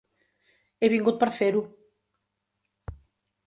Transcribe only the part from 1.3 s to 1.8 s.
fer-ho.